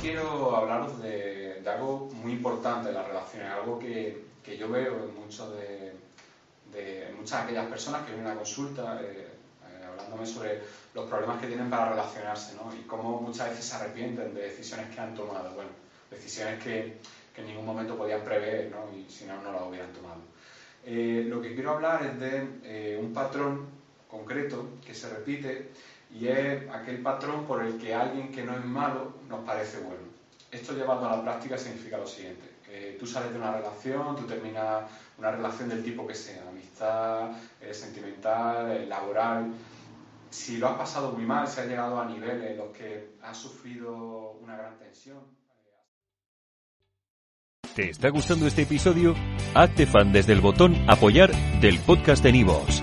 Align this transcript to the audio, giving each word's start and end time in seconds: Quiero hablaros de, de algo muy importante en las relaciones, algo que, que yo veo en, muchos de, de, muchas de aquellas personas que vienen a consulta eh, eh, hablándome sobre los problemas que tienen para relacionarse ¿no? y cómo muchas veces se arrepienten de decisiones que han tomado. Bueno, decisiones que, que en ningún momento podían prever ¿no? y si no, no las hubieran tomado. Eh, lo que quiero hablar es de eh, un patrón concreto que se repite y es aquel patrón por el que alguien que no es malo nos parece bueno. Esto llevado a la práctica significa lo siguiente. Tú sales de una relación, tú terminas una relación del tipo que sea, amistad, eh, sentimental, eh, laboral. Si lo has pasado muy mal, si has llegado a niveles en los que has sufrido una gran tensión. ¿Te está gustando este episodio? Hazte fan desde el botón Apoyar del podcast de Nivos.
Quiero 0.00 0.56
hablaros 0.56 1.00
de, 1.02 1.60
de 1.62 1.70
algo 1.70 2.08
muy 2.22 2.32
importante 2.32 2.88
en 2.88 2.94
las 2.94 3.06
relaciones, 3.06 3.50
algo 3.50 3.78
que, 3.78 4.24
que 4.42 4.56
yo 4.56 4.68
veo 4.68 5.04
en, 5.04 5.14
muchos 5.14 5.52
de, 5.56 5.92
de, 6.72 7.12
muchas 7.16 7.40
de 7.40 7.44
aquellas 7.44 7.66
personas 7.66 8.06
que 8.06 8.12
vienen 8.12 8.32
a 8.32 8.36
consulta 8.36 9.00
eh, 9.02 9.28
eh, 9.68 9.84
hablándome 9.86 10.26
sobre 10.26 10.62
los 10.94 11.08
problemas 11.08 11.40
que 11.40 11.46
tienen 11.46 11.68
para 11.68 11.90
relacionarse 11.90 12.54
¿no? 12.56 12.74
y 12.74 12.82
cómo 12.84 13.20
muchas 13.20 13.50
veces 13.50 13.64
se 13.64 13.76
arrepienten 13.76 14.34
de 14.34 14.42
decisiones 14.42 14.94
que 14.94 15.00
han 15.00 15.14
tomado. 15.14 15.54
Bueno, 15.54 15.70
decisiones 16.10 16.62
que, 16.62 16.98
que 17.34 17.40
en 17.42 17.46
ningún 17.48 17.66
momento 17.66 17.96
podían 17.96 18.22
prever 18.22 18.70
¿no? 18.70 18.96
y 18.96 19.10
si 19.10 19.26
no, 19.26 19.40
no 19.42 19.52
las 19.52 19.62
hubieran 19.62 19.92
tomado. 19.92 20.20
Eh, 20.84 21.26
lo 21.28 21.42
que 21.42 21.54
quiero 21.54 21.72
hablar 21.72 22.02
es 22.04 22.18
de 22.18 22.48
eh, 22.64 22.98
un 23.00 23.12
patrón 23.12 23.79
concreto 24.10 24.68
que 24.84 24.94
se 24.94 25.08
repite 25.08 25.70
y 26.12 26.26
es 26.26 26.68
aquel 26.70 27.02
patrón 27.02 27.46
por 27.46 27.64
el 27.64 27.78
que 27.78 27.94
alguien 27.94 28.32
que 28.32 28.42
no 28.42 28.56
es 28.56 28.64
malo 28.64 29.14
nos 29.28 29.44
parece 29.44 29.78
bueno. 29.80 30.02
Esto 30.50 30.72
llevado 30.72 31.08
a 31.08 31.16
la 31.16 31.22
práctica 31.22 31.56
significa 31.56 31.96
lo 31.96 32.06
siguiente. 32.06 32.50
Tú 32.98 33.06
sales 33.06 33.32
de 33.32 33.38
una 33.38 33.52
relación, 33.52 34.14
tú 34.14 34.26
terminas 34.26 34.84
una 35.18 35.30
relación 35.30 35.68
del 35.68 35.82
tipo 35.82 36.06
que 36.06 36.14
sea, 36.14 36.42
amistad, 36.48 37.30
eh, 37.60 37.74
sentimental, 37.74 38.70
eh, 38.70 38.86
laboral. 38.86 39.52
Si 40.30 40.58
lo 40.58 40.68
has 40.68 40.76
pasado 40.76 41.12
muy 41.12 41.24
mal, 41.24 41.48
si 41.48 41.60
has 41.60 41.66
llegado 41.66 41.98
a 41.98 42.04
niveles 42.04 42.50
en 42.50 42.58
los 42.58 42.76
que 42.76 43.16
has 43.22 43.36
sufrido 43.36 44.32
una 44.42 44.56
gran 44.56 44.78
tensión. 44.78 45.18
¿Te 47.74 47.90
está 47.90 48.10
gustando 48.10 48.46
este 48.46 48.62
episodio? 48.62 49.14
Hazte 49.54 49.86
fan 49.86 50.12
desde 50.12 50.32
el 50.32 50.40
botón 50.40 50.76
Apoyar 50.88 51.32
del 51.60 51.78
podcast 51.80 52.22
de 52.22 52.32
Nivos. 52.32 52.82